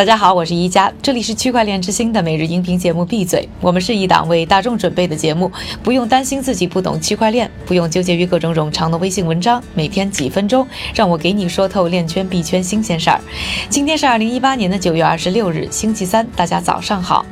[0.00, 3.42] 大家好，我是宜佳，这里是区块链之星的每日音频节目《闭嘴》。
[3.60, 13.20] 我们是一档为大众准备的节目，不用担心自己不懂区块链，不用纠结于各种冗长的微信文章，每天几分钟，让我给你说透链圈币圈新鲜事儿。
[13.68, 17.26] 今天是二零一八年的九月二十六日，星期三，大家早上好。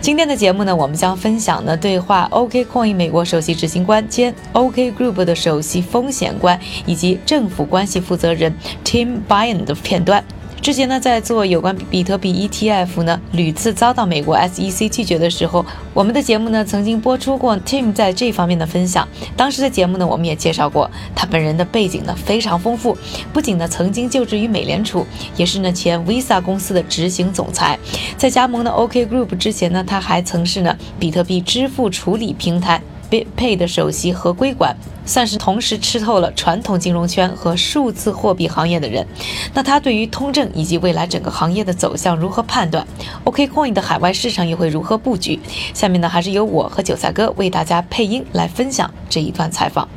[0.00, 8.54] 今天的节目呢，我们将分享呢对话 OKCoin 美国首席执行官兼 OK Group 的首席风险官以及政府关系负责人
[8.84, 10.22] Tim b y a n 的片段。
[10.62, 19.08] 之前呢，在做有关比特币 ETF 呢屡次遭到美国 SEC 拒绝的时候，我们的节目呢曾经播出过 Tim 在这方面的分享。
[19.36, 22.96] 当时的节目呢，我们也介绍过他本人的背景呢非常丰富，
[23.32, 25.04] 不仅呢曾经就职于美联储，
[25.36, 27.76] 也是呢前 Visa 公司的执行总裁。
[28.16, 32.80] 在加盟的 OK Group 之前呢，他还曾是呢比特币支付处理平台
[33.12, 34.74] BitPay 的首席合规官。
[35.04, 39.04] 算是同时吃透了传统金融圈和数字货币行业的人。
[39.52, 42.86] 那他对于通证以及未来整个行业的走向如何判断
[43.24, 45.40] ？OKCoin 的海外市场又会如何布局？
[45.74, 49.88] 下面呢，还是由我和韭菜哥为大家配音来分享这一段采访。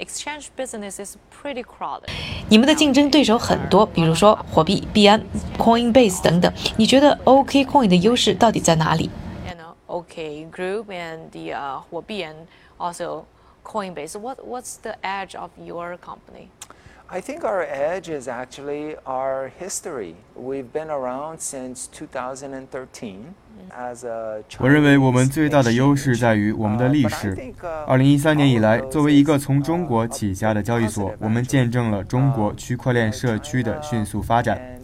[0.00, 2.08] Exchange business is pretty crowded。
[2.48, 5.22] 你们的竞争对手很多，比如说火币、币安、
[5.56, 6.52] Coinbase 等等。
[6.76, 9.08] 你觉得 OKCoin 的优势到底在哪里
[9.91, 13.25] ？OK Group and the 火币 and also
[13.63, 14.19] Coinbase.
[14.19, 16.49] What, what's the edge of your company?
[17.09, 20.15] I think our edge is actually our history.
[20.35, 23.33] We've been around since 2013.
[24.59, 27.35] 我认为我们最大的优势在于我们的历史。
[27.87, 34.79] 二零一三年以来，作为一个从中国起家的交易所，我们见证了中国区块链社区的迅速发展。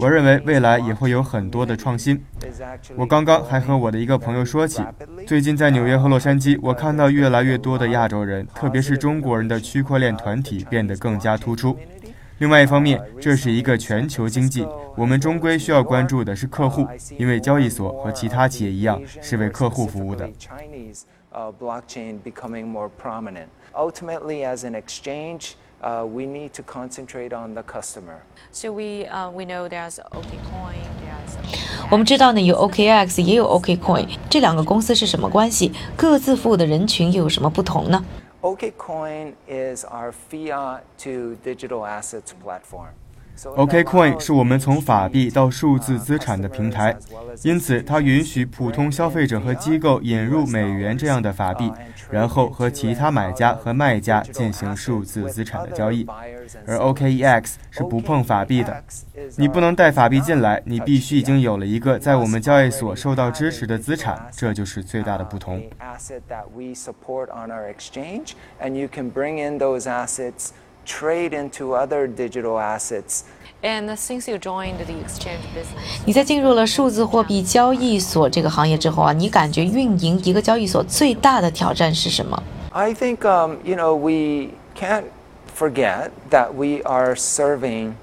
[0.00, 2.18] 我认为未来也会有很多的创新。
[2.96, 4.82] 我刚刚还和我的一个朋友说起，
[5.26, 11.76] 最近在纽约和洛杉矶，我看到越来越多的亚洲人，特别是中国人的区块链团体变得更加突出。
[12.38, 16.86] 另外一方面，这是一个全球经济，我们终归需要关注的是客户，
[17.18, 20.26] 因为交易所和其他企业一样是为客户服务的。
[25.81, 28.21] uh, we need to concentrate on the customer.
[28.51, 31.35] So we uh, we know there's OKCoin, there's
[31.91, 35.71] 我们知道呢，有 OKX 也有 OKCoin，这两个公司是什么关系？
[35.95, 38.03] 各自服务的人群又有什么不同呢？
[38.41, 42.89] OKCoin is our fiat to digital assets platform.
[43.44, 46.94] OKCoin 是我们从法币到数字资产的平台，
[47.42, 51.72] 因此它允许普通消费者和机构引入美元这样的法币，
[52.10, 56.06] 然后和其他买家和卖家进行数字资产的交易。
[56.66, 58.84] 而 OKEX 是不碰法币的，
[59.36, 65.62] 你不能带法币进来，你必须已经有了一个在我们交易所受到支持的资产，这就是最大的不同。
[70.89, 73.23] trade into other digital assets.
[73.63, 82.43] And since you joined the exchange business，你在进入了数字货币交易所这个行业之后啊，你感觉运营一个交易所最大的挑战是什么？
[82.71, 85.05] I think um, you know we can't
[85.57, 87.93] forget that we are serving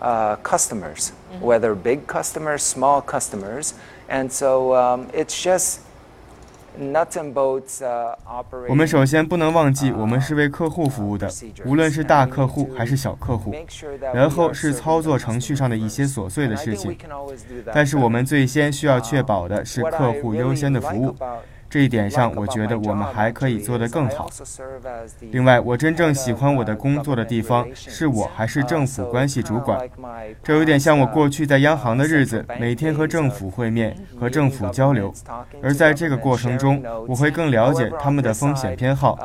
[0.00, 1.44] uh, customers, mm -hmm.
[1.44, 3.72] whether big customers, small customers,
[4.08, 5.78] and so um, it's just
[8.67, 11.29] 我们首先不能忘记，我们是为客户服务的，
[11.65, 13.53] 无论是大客户还是小客户。
[14.13, 16.97] 然后是操作程序上的一些琐碎的事情，
[17.73, 21.15] 但是我们最先需要确保的是客户优先的服务。
[21.73, 24.29] 这一点上，我觉得我们还可以做得更好。
[25.31, 29.89] 另外，我真正喜欢我的工作的地方是我还是政府关系主管，
[30.43, 35.11] 这有点像我过去在央行的日子，每天和政府会面，和政府交流。
[35.63, 39.17] 而在这个过程中，我会更了解他们的风险偏好，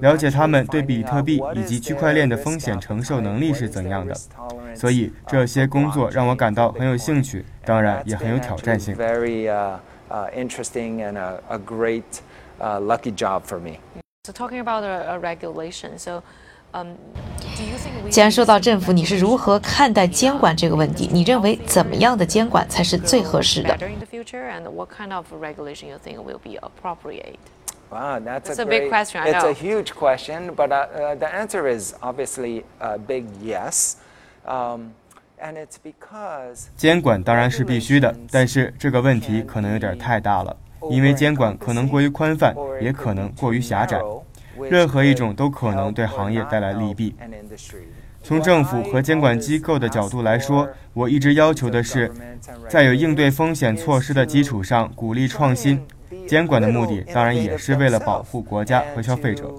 [0.00, 4.14] 了解他们对比特币以及区块链的风险承受能力是怎样的。
[4.76, 8.96] 所以，这些工作让我感到很有兴趣，当然也很有挑战性。
[10.09, 12.21] uh, interesting and a, a great
[12.59, 13.79] uh, lucky job for me.
[14.25, 16.21] So talking about a, a regulation, so.
[16.73, 16.95] Um,
[18.09, 21.09] 既然说到政府，你是如何看待监管这个问题？
[21.11, 23.77] 你认为怎么样的监管才是最合适的？
[27.89, 29.21] Wow, that's, that's a, a great, big question.
[29.21, 33.97] It's a huge question, but uh, uh, the answer is obviously a big yes.
[34.45, 34.93] Um,
[36.76, 40.56] 监管当然是必须的，但是这个问题可能有点太大了，
[40.90, 44.00] 因为监管可能过于宽泛，也可能过于狭窄。
[44.70, 47.14] 任何一种都可能对行业带来利弊。
[48.22, 52.10] 从政府和监管机构的角度来说，我一直要求的是，
[52.68, 55.80] 在有应对风险措施的基础上鼓励创新。
[56.26, 59.54] 监管的目的当然也是为了保护国家和消费者。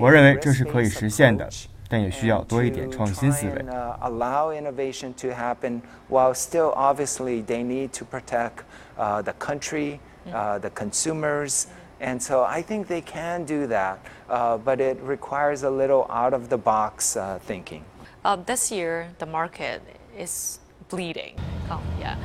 [0.00, 1.48] 我认为这是可以实现的。
[1.87, 3.65] 但也需要多一点创新思维。
[4.01, 8.63] allow innovation to happen while still obviously they need to protect
[8.97, 11.65] the country, the consumers.
[12.01, 13.97] And so I think they can do that,
[14.29, 17.81] uh, but it requires a little out of the box uh, thinking.
[18.23, 19.81] Uh, this year, the market
[20.17, 20.59] is
[20.89, 21.35] bleeding.
[21.69, 22.15] Oh, yeah.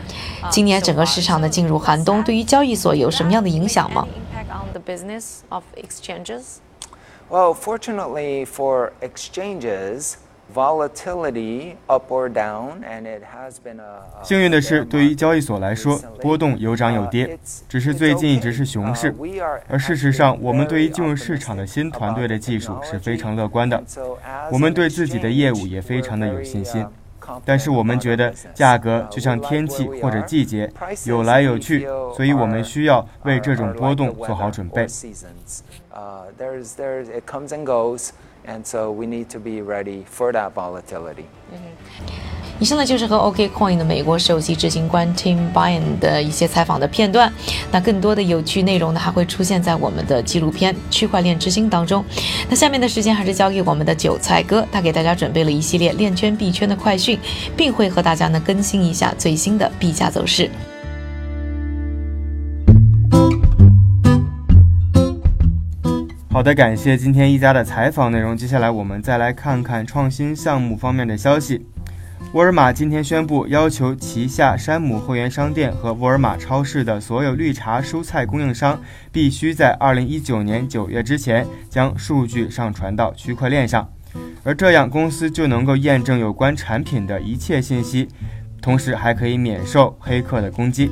[0.49, 4.07] 今年整个市场的进入寒冬，对于交易所有什么样的影响吗
[7.30, 10.18] Well, fortunately for exchanges,
[10.52, 14.02] volatility up or down, and it has been a.
[14.24, 17.38] 幸运的是，对于交易所来说，波动有涨有跌，
[17.68, 19.14] 只是最近一直是熊市。
[19.68, 23.80] 而事实上，我们对于进入市场的新团队的技术是非常乐观的，
[24.52, 26.84] 我们对自己的业务也非常的有信心。
[27.46, 30.72] 但是我们觉得价格就像天气或者季节，
[31.06, 31.86] 有来有去，
[32.16, 34.88] 所以我们需要为这种波动做好准备。
[38.46, 38.64] and
[42.60, 47.32] 以上呢就是和 OKCoin 的美国首席执行官 Tim Byen 的一些采访的片段。
[47.72, 52.04] 那更多的有趣内容呢，还会出现在我们的纪录片《区块链之星》当中。
[52.50, 57.18] 那下面的时间还是交给我们的韭菜哥，他给大家准备了一系列链圈币圈的快讯，
[57.56, 60.50] 并会和大家呢更新一下最新的币价走势。
[66.30, 68.36] 好的，感谢今天一家的采访内容。
[68.36, 71.66] 接下来我们再来看看创新项目方面的消息。
[72.34, 78.80] 沃尔玛今天宣布，要求旗下山姆会员商店和沃尔玛超市的所有绿茶蔬菜供应商，
[79.12, 83.90] 必须在2019年9月之前将数据上传到区块链上，
[84.44, 88.08] 而这样公司就能够验证有关产品的一切信息，
[88.62, 90.92] 同时还可以免受黑客的攻击。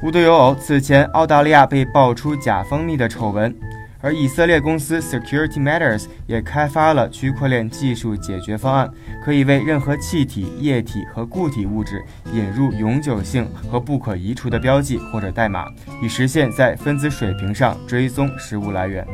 [0.00, 3.52] 无独有偶，此前澳大利亚被爆出假蜂蜜的丑闻。
[4.02, 8.90] 而以色列公司 Security Matters 也开发了区块链技术解决方案，
[9.24, 12.02] 可以为任何气体、液体和固体物质
[12.32, 15.66] 引入永久性和不可移除的标记或者代码，
[16.02, 19.06] 以实现在分子水平上追踪食物来源。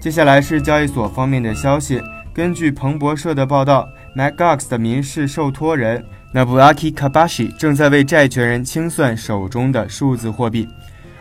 [0.00, 2.02] 接下来是交易所方面的消息，
[2.34, 3.86] 根据彭博社的报道
[4.16, 10.66] m a c g o x 的民事受托人 Nabuaki Kabashi 正在为债权人清算手中的数字货币。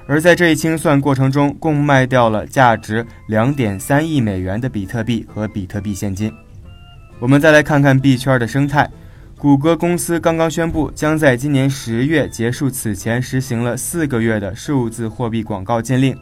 [0.10, 6.34] 而在这一清算过程中，共卖掉了价值两点三亿美元的比特币和比特币现金。
[7.20, 8.90] 我们再来看看币圈的生态。
[9.38, 16.18] 谷歌公司刚刚宣布，将在今年十月结束此前实行了四个月的数字货币广告禁令，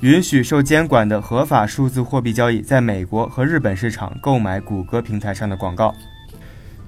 [0.00, 5.94] 允许受监管的合法数字货币交易在美国和日本市场购买谷歌平台上的广告。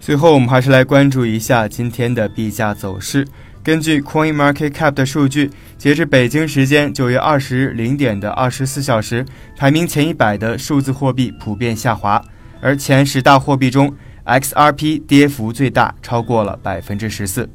[0.01, 3.25] 最后，我们还是来关注一下今天的币价走势。
[3.65, 9.25] 根据 Coin Market Cap 的数据，截至北京时间九月二十日零点的二十四小时，
[9.57, 12.23] 排名前一百的数字货币普遍下滑，
[12.61, 13.95] 而前十大货币中
[14.27, 17.49] ，XRP 跌幅最大，超过了百分之十四。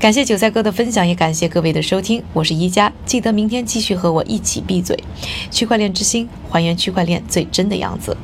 [0.00, 4.98] 感谢韭菜哥的分享，也感谢各位的收听，我是一加，记得明天继续和我一起闭嘴。
[5.52, 8.16] 区块链之星，还原区块链最真的样子。